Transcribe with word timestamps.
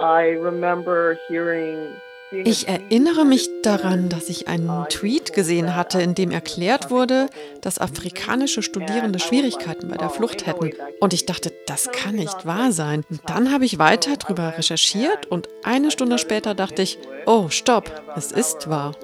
I 0.00 0.36
remember 0.36 1.16
hearing 1.28 1.88
ich 2.30 2.68
erinnere 2.68 3.24
mich 3.24 3.48
daran, 3.62 4.10
dass 4.10 4.28
ich 4.28 4.48
einen 4.48 4.84
Tweet 4.90 5.32
gesehen 5.32 5.74
hatte, 5.74 6.02
in 6.02 6.14
dem 6.14 6.30
erklärt 6.30 6.90
wurde, 6.90 7.30
dass 7.62 7.78
afrikanische 7.78 8.62
Studierende 8.62 9.18
Schwierigkeiten 9.18 9.88
bei 9.88 9.96
der 9.96 10.10
Flucht 10.10 10.46
hätten. 10.46 10.72
Und 11.00 11.14
ich 11.14 11.24
dachte, 11.24 11.50
das 11.66 11.90
kann 11.90 12.16
nicht 12.16 12.44
wahr 12.44 12.70
sein. 12.70 13.02
Und 13.08 13.22
dann 13.26 13.50
habe 13.50 13.64
ich 13.64 13.78
weiter 13.78 14.14
darüber 14.18 14.58
recherchiert 14.58 15.24
und 15.26 15.48
eine 15.64 15.90
Stunde 15.90 16.18
später 16.18 16.54
dachte 16.54 16.82
ich, 16.82 16.98
oh, 17.24 17.48
stopp, 17.48 17.90
es 18.14 18.30
ist 18.30 18.68
wahr. 18.68 18.94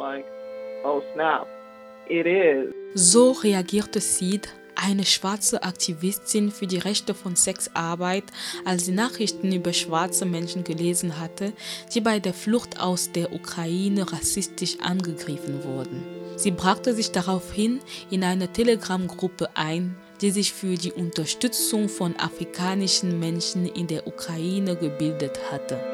So 2.95 3.31
reagierte 3.31 4.01
Sid 4.01 4.51
eine 4.77 5.05
schwarze 5.05 5.63
Aktivistin 5.63 6.51
für 6.51 6.67
die 6.67 6.79
Rechte 6.79 7.15
von 7.15 7.37
Sexarbeit, 7.37 8.25
als 8.65 8.87
sie 8.87 8.93
Nachrichten 8.93 9.53
über 9.53 9.73
schwarze 9.73 10.27
Menschen 10.27 10.65
gelesen 10.65 11.19
hatte, 11.19 11.53
die 11.95 12.01
bei 12.01 12.21
der 12.21 12.35
Flucht 12.35 12.81
aus 12.81 13.13
der 13.13 13.33
Ukraine 13.33 14.11
rassistisch 14.13 14.79
angegriffen 14.81 15.65
wurden. 15.65 16.03
Sie 16.37 16.51
brachte 16.51 16.95
sich 16.95 17.13
daraufhin 17.13 17.81
in 18.11 18.25
eine 18.25 18.53
Telegram-Gruppe 18.53 19.51
ein, 19.55 19.97
die 20.21 20.31
sich 20.31 20.53
für 20.53 20.75
die 20.75 20.93
Unterstützung 20.93 21.89
von 21.89 22.17
afrikanischen 22.17 23.19
Menschen 23.19 23.67
in 23.67 23.87
der 23.87 24.07
Ukraine 24.07 24.77
gebildet 24.77 25.39
hatte. 25.51 25.94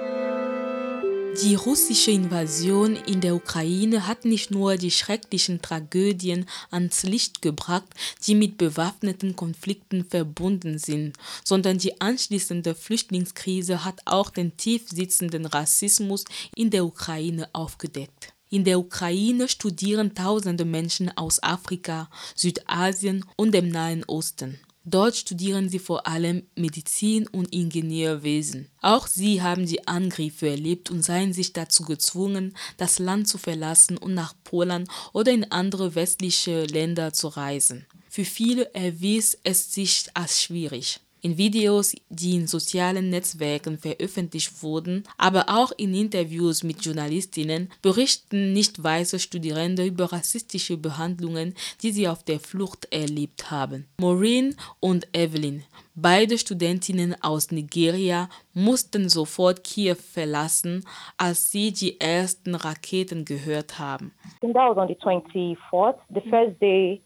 Die 1.38 1.54
russische 1.54 2.10
Invasion 2.10 2.96
in 2.96 3.20
der 3.20 3.36
Ukraine 3.36 4.06
hat 4.06 4.24
nicht 4.24 4.50
nur 4.50 4.76
die 4.76 4.90
schrecklichen 4.90 5.62
Tragödien 5.62 6.44
ans 6.70 7.04
Licht 7.04 7.40
gebracht, 7.40 7.88
die 8.26 8.34
mit 8.34 8.58
bewaffneten 8.58 9.36
Konflikten 9.36 10.04
verbunden 10.04 10.78
sind, 10.78 11.16
sondern 11.44 11.78
die 11.78 12.00
anschließende 12.00 12.74
Flüchtlingskrise 12.74 13.84
hat 13.84 14.00
auch 14.06 14.30
den 14.30 14.56
tief 14.56 14.88
sitzenden 14.88 15.46
Rassismus 15.46 16.24
in 16.56 16.70
der 16.70 16.84
Ukraine 16.84 17.48
aufgedeckt. 17.52 18.34
In 18.50 18.64
der 18.64 18.80
Ukraine 18.80 19.48
studieren 19.48 20.14
tausende 20.14 20.64
Menschen 20.64 21.16
aus 21.16 21.40
Afrika, 21.42 22.10
Südasien 22.34 23.24
und 23.36 23.52
dem 23.52 23.68
Nahen 23.68 24.04
Osten. 24.04 24.58
Dort 24.90 25.16
studieren 25.16 25.68
sie 25.68 25.78
vor 25.78 26.08
allem 26.08 26.42
Medizin 26.56 27.28
und 27.28 27.52
Ingenieurwesen. 27.54 28.68
Auch 28.80 29.06
sie 29.06 29.40
haben 29.40 29.64
die 29.64 29.86
Angriffe 29.86 30.48
erlebt 30.48 30.90
und 30.90 31.04
seien 31.04 31.32
sich 31.32 31.52
dazu 31.52 31.84
gezwungen, 31.84 32.56
das 32.76 32.98
Land 32.98 33.28
zu 33.28 33.38
verlassen 33.38 33.96
und 33.96 34.14
nach 34.14 34.34
Polen 34.42 34.88
oder 35.12 35.30
in 35.30 35.52
andere 35.52 35.94
westliche 35.94 36.64
Länder 36.64 37.12
zu 37.12 37.28
reisen. 37.28 37.86
Für 38.08 38.24
viele 38.24 38.74
erwies 38.74 39.38
es 39.44 39.72
sich 39.72 40.06
als 40.14 40.42
schwierig 40.42 40.98
in 41.22 41.36
Videos, 41.36 41.94
die 42.08 42.36
in 42.36 42.46
sozialen 42.46 43.10
Netzwerken 43.10 43.78
veröffentlicht 43.78 44.62
wurden, 44.62 45.04
aber 45.18 45.46
auch 45.48 45.72
in 45.76 45.94
Interviews 45.94 46.62
mit 46.62 46.84
Journalistinnen 46.84 47.70
berichten 47.82 48.52
nicht 48.52 48.82
weiße 48.82 49.18
Studierende 49.18 49.84
über 49.84 50.12
rassistische 50.12 50.76
Behandlungen, 50.76 51.54
die 51.82 51.92
sie 51.92 52.08
auf 52.08 52.22
der 52.22 52.40
Flucht 52.40 52.88
erlebt 52.92 53.50
haben. 53.50 53.86
Maureen 53.98 54.56
und 54.80 55.08
Evelyn, 55.12 55.62
beide 55.94 56.38
Studentinnen 56.38 57.14
aus 57.22 57.50
Nigeria, 57.50 58.28
mussten 58.54 59.08
sofort 59.08 59.64
Kiew 59.64 59.96
verlassen, 59.96 60.84
als 61.16 61.50
sie 61.50 61.72
die 61.72 62.00
ersten 62.00 62.54
Raketen 62.54 63.24
gehört 63.24 63.78
haben. 63.78 64.12
That 64.40 64.54
was 64.54 64.76
on 64.76 64.88
the 64.88 64.94
24th, 64.94 65.96
the 66.14 66.20
first 66.30 66.60
day 66.60 67.00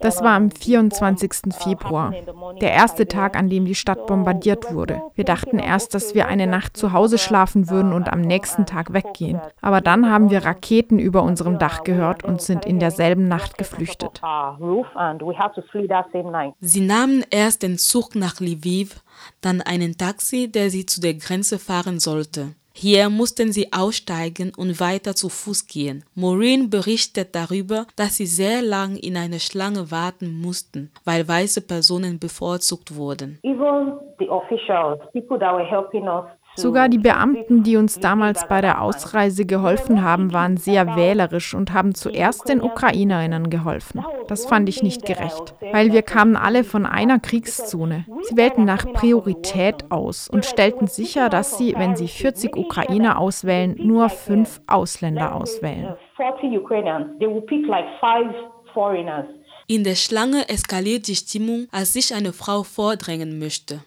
das 0.00 0.22
war 0.22 0.34
am 0.34 0.50
24. 0.50 1.54
Februar, 1.54 2.12
der 2.60 2.72
erste 2.72 3.06
Tag, 3.06 3.36
an 3.36 3.48
dem 3.48 3.64
die 3.64 3.74
Stadt 3.74 4.06
bombardiert 4.06 4.72
wurde. 4.72 5.02
Wir 5.14 5.24
dachten 5.24 5.58
erst, 5.58 5.94
dass 5.94 6.14
wir 6.14 6.28
eine 6.28 6.46
Nacht 6.46 6.76
zu 6.76 6.92
Hause 6.92 7.18
schlafen 7.18 7.68
würden 7.68 7.92
und 7.92 8.12
am 8.12 8.20
nächsten 8.20 8.66
Tag 8.66 8.92
weggehen. 8.92 9.40
Aber 9.60 9.80
dann 9.80 10.10
haben 10.10 10.30
wir 10.30 10.44
Raketen 10.44 10.98
über 10.98 11.22
unserem 11.22 11.58
Dach 11.58 11.84
gehört 11.84 12.24
und 12.24 12.40
sind 12.40 12.64
in 12.64 12.78
derselben 12.78 13.28
Nacht 13.28 13.58
geflüchtet. 13.58 14.20
Sie 16.60 16.80
nahmen 16.80 17.24
erst 17.30 17.62
den 17.62 17.78
Zug 17.78 18.14
nach 18.14 18.40
Lviv, 18.40 19.02
dann 19.40 19.60
einen 19.60 19.96
Taxi, 19.96 20.50
der 20.50 20.70
sie 20.70 20.86
zu 20.86 21.00
der 21.00 21.14
Grenze 21.14 21.58
fahren 21.58 21.98
sollte. 21.98 22.54
Hier 22.80 23.10
mussten 23.10 23.50
sie 23.50 23.72
aussteigen 23.72 24.52
und 24.56 24.78
weiter 24.78 25.16
zu 25.16 25.28
Fuß 25.28 25.66
gehen. 25.66 26.04
Maureen 26.14 26.70
berichtet 26.70 27.34
darüber, 27.34 27.86
dass 27.96 28.18
sie 28.18 28.26
sehr 28.26 28.62
lang 28.62 28.94
in 28.94 29.16
einer 29.16 29.40
Schlange 29.40 29.90
warten 29.90 30.40
mussten, 30.40 30.92
weil 31.04 31.26
weiße 31.26 31.62
Personen 31.62 32.20
bevorzugt 32.20 32.94
wurden. 32.94 33.40
Even 33.42 33.94
the 34.20 34.28
officials, 34.28 35.00
people 35.12 35.40
that 35.40 35.52
were 35.52 35.64
helping 35.64 36.06
us 36.06 36.24
Sogar 36.58 36.88
die 36.88 36.98
Beamten, 36.98 37.62
die 37.62 37.76
uns 37.76 38.00
damals 38.00 38.48
bei 38.48 38.60
der 38.60 38.82
Ausreise 38.82 39.46
geholfen 39.46 40.02
haben, 40.02 40.32
waren 40.32 40.56
sehr 40.56 40.96
wählerisch 40.96 41.54
und 41.54 41.72
haben 41.72 41.94
zuerst 41.94 42.48
den 42.48 42.60
Ukrainerinnen 42.60 43.48
geholfen. 43.48 44.04
Das 44.26 44.44
fand 44.44 44.68
ich 44.68 44.82
nicht 44.82 45.06
gerecht, 45.06 45.54
weil 45.72 45.92
wir 45.92 46.02
kamen 46.02 46.34
alle 46.34 46.64
von 46.64 46.84
einer 46.84 47.20
Kriegszone. 47.20 48.04
Sie 48.22 48.36
wählten 48.36 48.64
nach 48.64 48.92
Priorität 48.92 49.90
aus 49.90 50.28
und 50.28 50.44
stellten 50.44 50.88
sicher, 50.88 51.28
dass 51.28 51.58
sie, 51.58 51.74
wenn 51.76 51.94
sie 51.94 52.08
40 52.08 52.56
Ukrainer 52.56 53.20
auswählen, 53.20 53.76
nur 53.78 54.08
fünf 54.08 54.60
Ausländer 54.66 55.36
auswählen. 55.36 55.94
40 56.16 56.58
Ukrainians, 56.58 57.06
they 57.20 57.28
will 57.28 57.42
pick 57.42 57.66
like 57.68 57.86
five 58.00 58.34
foreigners. 58.74 59.26
In 59.70 59.84
der 59.84 59.96
Schlange 59.96 60.48
eskaliert 60.48 61.08
die 61.08 61.14
Stimmung, 61.14 61.68
als 61.70 61.92
sich 61.92 62.14
eine 62.14 62.32
Frau 62.32 62.62
vordrängen 62.62 63.38
möchte. 63.38 63.82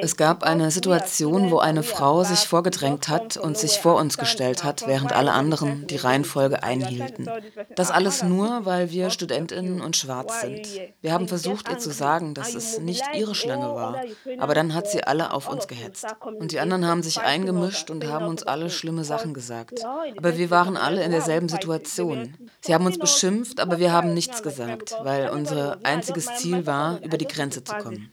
Es 0.00 0.16
gab 0.16 0.42
eine 0.42 0.70
Situation, 0.70 1.50
wo 1.50 1.58
eine 1.58 1.82
Frau 1.82 2.24
sich 2.24 2.38
vorgedrängt 2.38 3.10
hat 3.10 3.36
und 3.36 3.58
sich 3.58 3.72
vor 3.72 3.96
uns 3.96 4.16
gestellt 4.16 4.64
hat, 4.64 4.86
während 4.86 5.12
alle 5.12 5.32
anderen 5.32 5.86
die 5.86 5.96
Reihenfolge 5.96 6.62
einhielten. 6.62 7.28
Das 7.76 7.90
alles 7.90 8.22
nur, 8.22 8.64
weil 8.64 8.90
wir 8.90 9.10
Studentinnen 9.10 9.82
und 9.82 9.98
schwarz 9.98 10.40
sind. 10.40 10.66
Wir 11.02 11.12
haben 11.12 11.28
versucht, 11.28 11.68
ihr 11.68 11.76
zu 11.76 11.90
sagen, 11.90 12.32
dass 12.32 12.54
es 12.54 12.78
nicht 12.78 13.04
ihre 13.14 13.34
Schlange 13.34 13.74
war, 13.74 14.00
aber 14.38 14.54
dann 14.54 14.72
hat 14.72 14.88
sie 14.88 15.04
alle 15.04 15.34
auf 15.34 15.46
uns 15.46 15.68
gehetzt. 15.68 16.06
Und 16.22 16.52
die 16.52 16.60
anderen 16.60 16.86
haben 16.86 17.02
sich 17.02 17.20
eingemischt 17.20 17.90
und 17.90 18.06
haben 18.06 18.28
uns 18.28 18.42
alle 18.44 18.70
schlimme 18.70 19.04
Sachen 19.04 19.34
gesagt. 19.34 19.84
Aber 20.16 20.38
wir 20.38 20.50
waren 20.50 20.78
alle 20.78 21.04
in 21.04 21.10
derselben 21.10 21.50
Situation. 21.50 22.34
Sie 22.64 22.74
haben 22.74 22.86
uns 22.86 22.98
beschimpft, 22.98 23.60
aber 23.60 23.78
wir 23.78 23.92
haben 23.92 24.14
nichts 24.14 24.42
gesagt 24.42 24.94
weil 25.02 25.28
unser 25.28 25.78
einziges 25.82 26.26
Ziel 26.36 26.66
war, 26.66 27.00
über 27.04 27.18
die 27.18 27.26
Grenze 27.26 27.62
zu 27.62 27.74
kommen. 27.76 28.08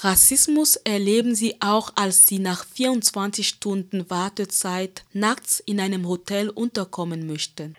Rassismus 0.00 0.76
erleben 0.76 1.34
sie 1.34 1.56
auch, 1.60 1.90
als 1.96 2.26
sie 2.26 2.38
nach 2.38 2.64
24 2.64 3.48
Stunden 3.48 4.10
Wartezeit 4.10 5.04
nachts 5.12 5.60
in 5.60 5.80
einem 5.80 6.06
Hotel 6.08 6.50
unterkommen 6.50 7.26
möchten. 7.26 7.74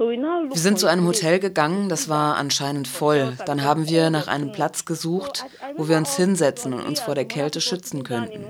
Wir 0.00 0.48
sind 0.54 0.78
zu 0.78 0.86
einem 0.86 1.06
Hotel 1.06 1.40
gegangen, 1.40 1.90
das 1.90 2.08
war 2.08 2.36
anscheinend 2.36 2.88
voll. 2.88 3.36
Dann 3.44 3.62
haben 3.62 3.86
wir 3.86 4.08
nach 4.08 4.28
einem 4.28 4.50
Platz 4.50 4.86
gesucht, 4.86 5.44
wo 5.76 5.88
wir 5.88 5.98
uns 5.98 6.16
hinsetzen 6.16 6.72
und 6.72 6.86
uns 6.86 7.00
vor 7.00 7.14
der 7.14 7.26
Kälte 7.26 7.60
schützen 7.60 8.02
könnten. 8.02 8.46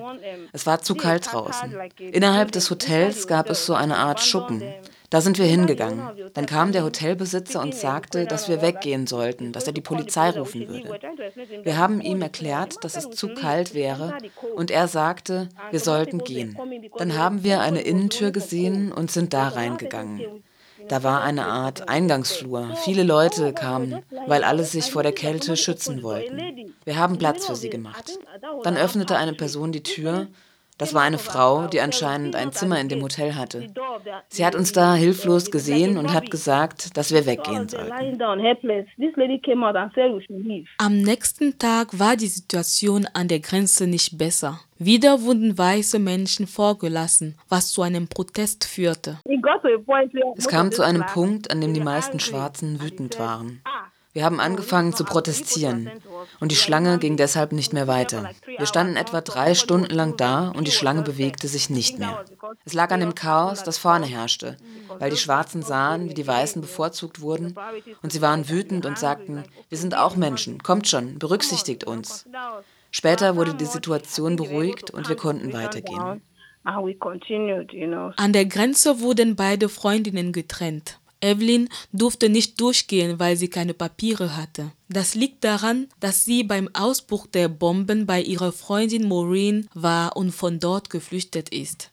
Es 0.52 0.64
war 0.66 0.80
zu 0.80 0.94
kalt 0.94 1.32
draußen. 1.32 1.74
Innerhalb 1.98 2.52
des 2.52 2.70
Hotels 2.70 3.26
gab 3.26 3.50
es 3.50 3.66
so 3.66 3.74
eine 3.74 3.96
Art 3.96 4.20
Schuppen. 4.20 4.62
Da 5.10 5.20
sind 5.20 5.38
wir 5.38 5.44
hingegangen. 5.46 6.08
Dann 6.34 6.46
kam 6.46 6.70
der 6.70 6.84
Hotelbesitzer 6.84 7.60
und 7.60 7.74
sagte, 7.74 8.26
dass 8.26 8.48
wir 8.48 8.62
weggehen 8.62 9.08
sollten, 9.08 9.50
dass 9.52 9.66
er 9.66 9.72
die 9.72 9.80
Polizei 9.80 10.30
rufen 10.30 10.68
würde. 10.68 11.00
Wir 11.64 11.76
haben 11.76 12.00
ihm 12.00 12.22
erklärt, 12.22 12.76
dass 12.82 12.96
es 12.96 13.10
zu 13.10 13.34
kalt 13.34 13.74
wäre 13.74 14.16
und 14.54 14.70
er 14.70 14.86
sagte, 14.86 15.48
wir 15.72 15.80
sollten 15.80 16.18
gehen. 16.18 16.56
Dann 16.96 17.18
haben 17.18 17.42
wir 17.42 17.60
eine 17.60 17.80
Innentür 17.80 18.30
gesehen 18.30 18.92
und 18.92 19.10
sind 19.10 19.34
da 19.34 19.48
reingegangen. 19.48 20.44
Da 20.90 21.04
war 21.04 21.22
eine 21.22 21.46
Art 21.46 21.88
Eingangsflur. 21.88 22.74
Viele 22.82 23.04
Leute 23.04 23.52
kamen, 23.52 24.02
weil 24.26 24.42
alle 24.42 24.64
sich 24.64 24.90
vor 24.90 25.04
der 25.04 25.12
Kälte 25.12 25.56
schützen 25.56 26.02
wollten. 26.02 26.74
Wir 26.84 26.96
haben 26.96 27.16
Platz 27.16 27.46
für 27.46 27.54
sie 27.54 27.70
gemacht. 27.70 28.18
Dann 28.64 28.76
öffnete 28.76 29.16
eine 29.16 29.34
Person 29.34 29.70
die 29.70 29.84
Tür 29.84 30.26
das 30.80 30.94
war 30.94 31.02
eine 31.02 31.18
Frau, 31.18 31.66
die 31.66 31.82
anscheinend 31.82 32.34
ein 32.34 32.52
Zimmer 32.52 32.80
in 32.80 32.88
dem 32.88 33.02
Hotel 33.02 33.34
hatte. 33.34 33.66
Sie 34.30 34.46
hat 34.46 34.54
uns 34.54 34.72
da 34.72 34.94
hilflos 34.94 35.50
gesehen 35.50 35.98
und 35.98 36.14
hat 36.14 36.30
gesagt, 36.30 36.96
dass 36.96 37.12
wir 37.12 37.26
weggehen 37.26 37.68
sollten. 37.68 38.18
Am 40.78 41.02
nächsten 41.02 41.58
Tag 41.58 41.98
war 41.98 42.16
die 42.16 42.26
Situation 42.26 43.06
an 43.12 43.28
der 43.28 43.40
Grenze 43.40 43.86
nicht 43.86 44.16
besser. 44.16 44.60
Wieder 44.78 45.20
wurden 45.20 45.58
weiße 45.58 45.98
Menschen 45.98 46.46
vorgelassen, 46.46 47.36
was 47.50 47.70
zu 47.72 47.82
einem 47.82 48.08
Protest 48.08 48.64
führte. 48.64 49.18
Es 50.38 50.48
kam 50.48 50.72
zu 50.72 50.82
einem 50.82 51.04
Punkt, 51.04 51.50
an 51.50 51.60
dem 51.60 51.74
die 51.74 51.80
meisten 51.80 52.20
Schwarzen 52.20 52.80
wütend 52.80 53.18
waren. 53.18 53.60
Wir 54.12 54.24
haben 54.24 54.40
angefangen 54.40 54.92
zu 54.92 55.04
protestieren 55.04 55.90
und 56.40 56.50
die 56.50 56.56
Schlange 56.56 56.98
ging 56.98 57.16
deshalb 57.16 57.52
nicht 57.52 57.72
mehr 57.72 57.86
weiter. 57.86 58.30
Wir 58.58 58.66
standen 58.66 58.96
etwa 58.96 59.20
drei 59.20 59.54
Stunden 59.54 59.94
lang 59.94 60.16
da 60.16 60.48
und 60.48 60.66
die 60.66 60.72
Schlange 60.72 61.02
bewegte 61.02 61.46
sich 61.46 61.70
nicht 61.70 61.98
mehr. 61.98 62.24
Es 62.64 62.74
lag 62.74 62.90
an 62.90 63.00
dem 63.00 63.14
Chaos, 63.14 63.62
das 63.62 63.78
vorne 63.78 64.06
herrschte, 64.06 64.56
weil 64.98 65.10
die 65.10 65.16
Schwarzen 65.16 65.62
sahen, 65.62 66.08
wie 66.08 66.14
die 66.14 66.26
Weißen 66.26 66.60
bevorzugt 66.60 67.20
wurden 67.20 67.54
und 68.02 68.12
sie 68.12 68.20
waren 68.20 68.48
wütend 68.48 68.84
und 68.84 68.98
sagten, 68.98 69.44
wir 69.68 69.78
sind 69.78 69.96
auch 69.96 70.16
Menschen, 70.16 70.62
kommt 70.62 70.88
schon, 70.88 71.18
berücksichtigt 71.18 71.84
uns. 71.84 72.26
Später 72.90 73.36
wurde 73.36 73.54
die 73.54 73.66
Situation 73.66 74.34
beruhigt 74.36 74.90
und 74.90 75.08
wir 75.08 75.16
konnten 75.16 75.52
weitergehen. 75.52 76.20
An 76.64 78.32
der 78.32 78.44
Grenze 78.44 79.00
wurden 79.00 79.36
beide 79.36 79.68
Freundinnen 79.68 80.32
getrennt. 80.32 80.99
Evelyn 81.20 81.68
durfte 81.92 82.28
nicht 82.28 82.60
durchgehen, 82.60 83.18
weil 83.18 83.36
sie 83.36 83.48
keine 83.48 83.74
Papiere 83.74 84.36
hatte. 84.36 84.72
Das 84.88 85.14
liegt 85.14 85.44
daran, 85.44 85.88
dass 86.00 86.24
sie 86.24 86.42
beim 86.42 86.68
Ausbruch 86.72 87.26
der 87.26 87.48
Bomben 87.48 88.06
bei 88.06 88.20
ihrer 88.20 88.52
Freundin 88.52 89.06
Maureen 89.08 89.68
war 89.74 90.16
und 90.16 90.32
von 90.32 90.58
dort 90.58 90.90
geflüchtet 90.90 91.50
ist. 91.50 91.90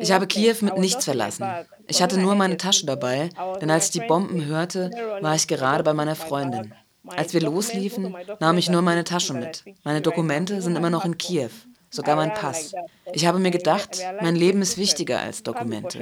Ich 0.00 0.12
habe 0.12 0.26
Kiew 0.26 0.56
mit 0.60 0.78
nichts 0.78 1.04
verlassen. 1.04 1.46
Ich 1.86 2.02
hatte 2.02 2.18
nur 2.18 2.34
meine 2.34 2.56
Tasche 2.56 2.86
dabei, 2.86 3.30
denn 3.60 3.70
als 3.70 3.86
ich 3.86 4.00
die 4.00 4.06
Bomben 4.06 4.44
hörte, 4.44 4.90
war 5.20 5.34
ich 5.34 5.48
gerade 5.48 5.82
bei 5.82 5.94
meiner 5.94 6.14
Freundin. 6.14 6.74
Als 7.06 7.32
wir 7.32 7.40
losliefen, 7.40 8.14
nahm 8.40 8.58
ich 8.58 8.68
nur 8.68 8.82
meine 8.82 9.04
Tasche 9.04 9.32
mit. 9.34 9.64
Meine 9.82 10.02
Dokumente 10.02 10.60
sind 10.60 10.76
immer 10.76 10.90
noch 10.90 11.04
in 11.04 11.16
Kiew 11.16 11.50
sogar 11.90 12.16
mein 12.16 12.34
Pass. 12.34 12.74
Ich 13.12 13.26
habe 13.26 13.38
mir 13.38 13.50
gedacht, 13.50 13.98
mein 14.20 14.36
Leben 14.36 14.62
ist 14.62 14.78
wichtiger 14.78 15.20
als 15.20 15.42
Dokumente. 15.42 15.98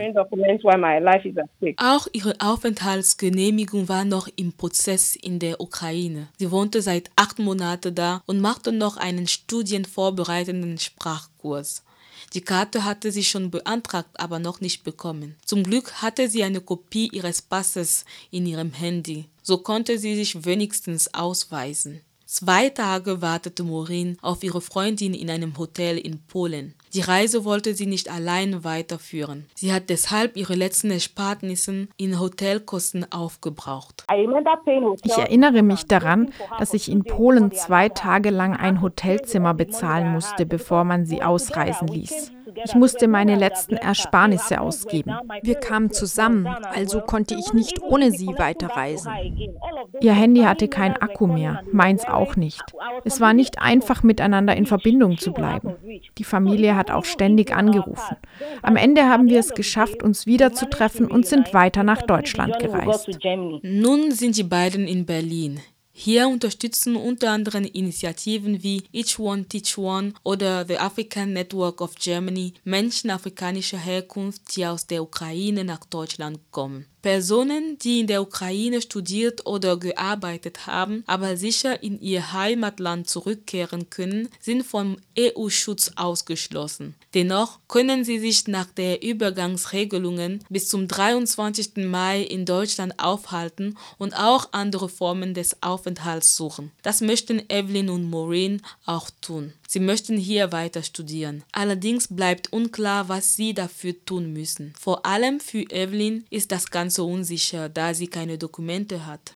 Auch 1.76 2.06
ihre 2.12 2.34
Aufenthaltsgenehmigung 2.40 3.88
war 3.88 4.04
noch 4.04 4.28
im 4.36 4.52
Prozess 4.52 5.16
in 5.16 5.38
der 5.38 5.60
Ukraine. 5.60 6.28
Sie 6.38 6.50
wohnte 6.50 6.82
seit 6.82 7.10
acht 7.16 7.38
Monaten 7.38 7.94
da 7.94 8.22
und 8.26 8.40
machte 8.40 8.72
noch 8.72 8.96
einen 8.96 9.26
studienvorbereitenden 9.26 10.78
Sprachkurs. 10.78 11.82
Die 12.34 12.40
Karte 12.40 12.84
hatte 12.84 13.12
sie 13.12 13.24
schon 13.24 13.50
beantragt, 13.50 14.10
aber 14.14 14.38
noch 14.38 14.60
nicht 14.60 14.84
bekommen. 14.84 15.36
Zum 15.44 15.62
Glück 15.62 16.02
hatte 16.02 16.28
sie 16.28 16.42
eine 16.42 16.60
Kopie 16.60 17.08
ihres 17.12 17.42
Passes 17.42 18.04
in 18.30 18.46
ihrem 18.46 18.72
Handy. 18.72 19.26
So 19.42 19.58
konnte 19.58 19.98
sie 19.98 20.16
sich 20.16 20.44
wenigstens 20.44 21.12
ausweisen. 21.14 22.00
Zwei 22.28 22.70
Tage 22.70 23.22
wartete 23.22 23.62
Maureen 23.62 24.18
auf 24.20 24.42
ihre 24.42 24.60
Freundin 24.60 25.14
in 25.14 25.30
einem 25.30 25.56
Hotel 25.58 25.96
in 25.96 26.18
Polen. 26.26 26.74
Die 26.92 27.00
Reise 27.00 27.44
wollte 27.44 27.72
sie 27.74 27.86
nicht 27.86 28.10
allein 28.10 28.64
weiterführen. 28.64 29.46
Sie 29.54 29.72
hat 29.72 29.90
deshalb 29.90 30.36
ihre 30.36 30.54
letzten 30.54 30.90
Ersparnisse 30.90 31.86
in 31.96 32.18
Hotelkosten 32.18 33.10
aufgebraucht. 33.12 34.04
Ich 35.04 35.16
erinnere 35.16 35.62
mich 35.62 35.86
daran, 35.86 36.32
dass 36.58 36.74
ich 36.74 36.90
in 36.90 37.04
Polen 37.04 37.52
zwei 37.52 37.88
Tage 37.90 38.30
lang 38.30 38.56
ein 38.56 38.82
Hotelzimmer 38.82 39.54
bezahlen 39.54 40.12
musste, 40.12 40.46
bevor 40.46 40.82
man 40.82 41.06
sie 41.06 41.22
ausreisen 41.22 41.86
ließ. 41.86 42.32
Ich 42.64 42.74
musste 42.74 43.08
meine 43.08 43.36
letzten 43.36 43.76
Ersparnisse 43.76 44.60
ausgeben. 44.60 45.12
Wir 45.42 45.56
kamen 45.56 45.90
zusammen, 45.90 46.46
also 46.46 47.00
konnte 47.00 47.34
ich 47.34 47.52
nicht 47.52 47.82
ohne 47.82 48.10
sie 48.10 48.28
weiterreisen. 48.36 49.12
Ihr 50.00 50.12
Handy 50.12 50.42
hatte 50.42 50.68
kein 50.68 50.96
Akku 50.96 51.26
mehr, 51.26 51.62
meins 51.72 52.04
auch 52.06 52.36
nicht. 52.36 52.62
Es 53.04 53.20
war 53.20 53.32
nicht 53.32 53.60
einfach, 53.60 54.02
miteinander 54.02 54.56
in 54.56 54.66
Verbindung 54.66 55.18
zu 55.18 55.32
bleiben. 55.32 55.76
Die 56.18 56.24
Familie 56.24 56.76
hat 56.76 56.90
auch 56.90 57.04
ständig 57.04 57.54
angerufen. 57.54 58.16
Am 58.62 58.76
Ende 58.76 59.08
haben 59.08 59.28
wir 59.28 59.40
es 59.40 59.54
geschafft, 59.54 60.02
uns 60.02 60.26
wiederzutreffen 60.26 61.06
und 61.06 61.26
sind 61.26 61.54
weiter 61.54 61.82
nach 61.82 62.02
Deutschland 62.02 62.58
gereist. 62.58 63.18
Nun 63.62 64.10
sind 64.12 64.36
die 64.36 64.44
beiden 64.44 64.86
in 64.86 65.06
Berlin. 65.06 65.60
Hier 65.98 66.28
unterstützen 66.28 66.94
unter 66.94 67.30
anderem 67.30 67.64
Initiativen 67.64 68.62
wie 68.62 68.82
Each 68.92 69.18
One 69.18 69.46
Teach 69.46 69.78
One 69.78 70.12
oder 70.24 70.66
The 70.66 70.76
African 70.76 71.32
Network 71.32 71.80
of 71.80 71.94
Germany 71.94 72.52
Menschen 72.64 73.08
afrikanischer 73.08 73.78
Herkunft, 73.78 74.54
die 74.54 74.66
aus 74.66 74.86
der 74.86 75.02
Ukraine 75.02 75.64
nach 75.64 75.86
Deutschland 75.86 76.38
kommen. 76.50 76.84
Personen, 77.06 77.78
die 77.78 78.00
in 78.00 78.08
der 78.08 78.20
Ukraine 78.20 78.82
studiert 78.82 79.46
oder 79.46 79.76
gearbeitet 79.76 80.66
haben, 80.66 81.04
aber 81.06 81.36
sicher 81.36 81.80
in 81.80 82.00
ihr 82.00 82.32
Heimatland 82.32 83.08
zurückkehren 83.08 83.90
können, 83.90 84.28
sind 84.40 84.66
vom 84.66 84.96
EU-Schutz 85.16 85.92
ausgeschlossen. 85.94 86.96
Dennoch 87.14 87.60
können 87.68 88.04
sie 88.04 88.18
sich 88.18 88.48
nach 88.48 88.66
der 88.66 89.04
Übergangsregelungen 89.04 90.44
bis 90.48 90.66
zum 90.66 90.88
23. 90.88 91.76
Mai 91.76 92.22
in 92.22 92.44
Deutschland 92.44 92.98
aufhalten 92.98 93.78
und 93.98 94.18
auch 94.18 94.48
andere 94.50 94.88
Formen 94.88 95.32
des 95.32 95.62
Aufenthalts 95.62 96.36
suchen. 96.36 96.72
Das 96.82 97.02
möchten 97.02 97.40
Evelyn 97.48 97.88
und 97.88 98.10
Maureen 98.10 98.62
auch 98.84 99.10
tun. 99.20 99.52
Sie 99.68 99.80
möchten 99.80 100.16
hier 100.16 100.52
weiter 100.52 100.82
studieren. 100.82 101.42
Allerdings 101.52 102.08
bleibt 102.08 102.52
unklar, 102.52 103.08
was 103.08 103.34
sie 103.34 103.52
dafür 103.52 103.94
tun 104.04 104.32
müssen. 104.32 104.74
Vor 104.78 105.06
allem 105.06 105.40
für 105.40 105.62
Evelyn 105.70 106.24
ist 106.30 106.52
das 106.52 106.70
Ganze 106.70 106.95
unsicher, 107.04 107.68
da 107.68 107.92
sie 107.94 108.06
keine 108.06 108.38
Dokumente 108.38 109.06
hat. 109.06 109.34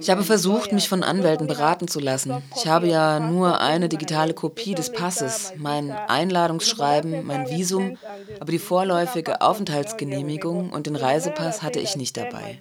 Ich 0.00 0.10
habe 0.10 0.22
versucht, 0.22 0.72
mich 0.72 0.88
von 0.88 1.02
Anwälten 1.02 1.46
beraten 1.46 1.88
zu 1.88 2.00
lassen. 2.00 2.42
Ich 2.56 2.66
habe 2.66 2.88
ja 2.88 3.18
nur 3.18 3.60
eine 3.60 3.88
digitale 3.88 4.34
Kopie 4.34 4.74
des 4.74 4.92
Passes, 4.92 5.54
mein 5.56 5.90
Einladungsschreiben, 5.90 7.26
mein 7.26 7.48
Visum, 7.48 7.96
aber 8.40 8.52
die 8.52 8.58
vorläufige 8.58 9.40
Aufenthaltsgenehmigung 9.40 10.70
und 10.70 10.86
den 10.86 10.96
Reisepass 10.96 11.62
hatte 11.62 11.80
ich 11.80 11.96
nicht 11.96 12.18
dabei. 12.18 12.58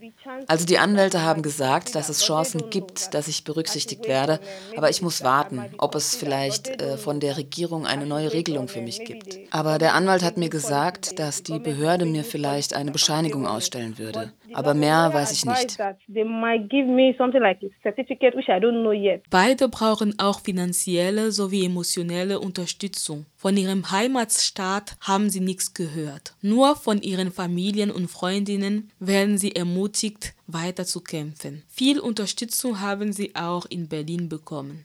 Also 0.47 0.65
die 0.65 0.77
Anwälte 0.77 1.23
haben 1.23 1.41
gesagt, 1.41 1.95
dass 1.95 2.07
es 2.07 2.23
Chancen 2.23 2.69
gibt, 2.69 3.13
dass 3.13 3.27
ich 3.27 3.43
berücksichtigt 3.43 4.07
werde, 4.07 4.39
aber 4.77 4.89
ich 4.89 5.01
muss 5.01 5.09
muss 5.09 5.23
warten, 5.23 5.63
ob 5.79 5.95
es 5.95 6.15
vielleicht 6.15 6.67
äh, 6.83 6.95
von 6.95 7.19
der 7.19 7.35
Regierung 7.35 7.87
eine 7.87 8.05
neue 8.05 8.31
Regelung 8.31 8.67
für 8.67 8.79
mich 8.79 9.03
gibt. 9.05 9.39
Aber 9.49 9.79
der 9.79 9.95
Anwalt 9.95 10.21
hat 10.21 10.37
mir 10.37 10.49
gesagt, 10.49 11.17
dass 11.17 11.41
die 11.41 11.57
Behörde 11.57 12.05
mir 12.05 12.23
vielleicht 12.23 12.38
eine 12.75 12.91
Bescheinigung 12.91 13.45
ausstellen 13.47 13.97
würde. 13.97 14.31
Aber 14.53 14.73
mehr 14.73 15.13
weiß 15.13 15.31
ich 15.31 15.45
nicht. 15.45 15.77
Beide 19.29 19.69
brauchen 19.69 20.15
auch 20.19 20.39
finanzielle 20.39 21.31
sowie 21.31 21.65
emotionelle 21.65 22.39
Unterstützung. 22.39 23.25
Von 23.35 23.55
ihrem 23.55 23.89
Heimatstaat 23.91 24.97
haben 25.01 25.29
sie 25.29 25.39
nichts 25.39 25.73
gehört. 25.73 26.33
Nur 26.41 26.75
von 26.75 27.01
ihren 27.01 27.31
Familien 27.31 27.91
und 27.91 28.07
Freundinnen 28.07 28.91
werden 28.99 29.37
sie 29.37 29.55
ermutigt, 29.55 30.33
weiter 30.47 30.85
zu 30.85 31.01
kämpfen. 31.01 31.63
Viel 31.69 31.99
Unterstützung 31.99 32.81
haben 32.81 33.13
sie 33.13 33.35
auch 33.35 33.65
in 33.69 33.87
Berlin 33.87 34.29
bekommen. 34.29 34.83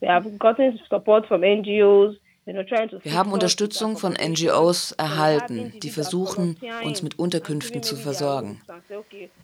Wir 2.47 3.15
haben 3.15 3.33
Unterstützung 3.33 3.97
von 3.97 4.13
NGOs 4.13 4.93
erhalten, 4.93 5.73
die 5.83 5.91
versuchen, 5.91 6.57
uns 6.85 7.03
mit 7.03 7.19
Unterkünften 7.19 7.83
zu 7.83 7.97
versorgen. 7.97 8.61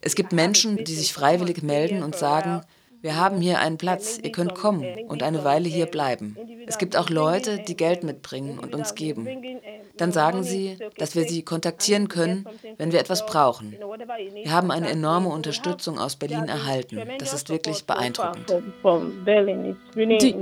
Es 0.00 0.14
gibt 0.14 0.32
Menschen, 0.32 0.84
die 0.84 0.94
sich 0.94 1.12
freiwillig 1.12 1.62
melden 1.62 2.02
und 2.02 2.14
sagen, 2.14 2.62
wir 3.02 3.16
haben 3.16 3.40
hier 3.40 3.60
einen 3.60 3.78
Platz, 3.78 4.18
ihr 4.22 4.30
könnt 4.30 4.54
kommen 4.54 4.84
und 5.08 5.22
eine 5.22 5.42
Weile 5.44 5.68
hier 5.68 5.86
bleiben. 5.86 6.36
Es 6.66 6.76
gibt 6.76 6.96
auch 6.96 7.08
Leute, 7.08 7.58
die 7.66 7.76
Geld 7.76 8.04
mitbringen 8.04 8.58
und 8.58 8.74
uns 8.74 8.94
geben. 8.94 9.26
Dann 9.96 10.12
sagen 10.12 10.42
sie, 10.42 10.76
dass 10.98 11.14
wir 11.16 11.24
sie 11.24 11.42
kontaktieren 11.42 12.08
können, 12.08 12.46
wenn 12.76 12.92
wir 12.92 13.00
etwas 13.00 13.24
brauchen. 13.24 13.74
Wir 14.34 14.52
haben 14.52 14.70
eine 14.70 14.90
enorme 14.90 15.30
Unterstützung 15.30 15.98
aus 15.98 16.16
Berlin 16.16 16.44
erhalten. 16.44 17.00
Das 17.18 17.32
ist 17.32 17.48
wirklich 17.48 17.84
beeindruckend. 17.84 18.52
Die 20.20 20.34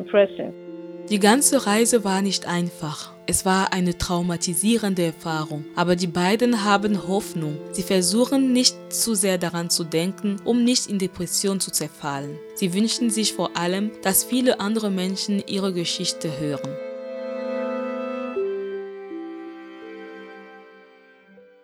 die 1.11 1.19
ganze 1.19 1.67
Reise 1.67 2.05
war 2.05 2.21
nicht 2.21 2.47
einfach. 2.47 3.13
Es 3.27 3.45
war 3.45 3.73
eine 3.73 3.97
traumatisierende 3.97 5.05
Erfahrung, 5.05 5.65
aber 5.77 5.97
die 5.97 6.07
beiden 6.07 6.65
haben 6.65 7.09
Hoffnung. 7.09 7.59
Sie 7.73 7.83
versuchen 7.83 8.53
nicht 8.53 8.77
zu 8.91 9.15
sehr 9.15 9.39
daran 9.39 9.71
zu 9.71 9.85
denken, 9.85 10.37
um 10.45 10.65
nicht 10.65 10.87
in 10.87 10.99
Depression 10.99 11.61
zu 11.61 11.71
zerfallen. 11.71 12.39
Sie 12.55 12.75
wünschen 12.75 13.11
sich 13.11 13.33
vor 13.33 13.57
allem, 13.57 13.91
dass 14.03 14.25
viele 14.25 14.61
andere 14.61 14.91
Menschen 14.91 15.43
ihre 15.47 15.73
Geschichte 15.73 16.39
hören. 16.39 16.88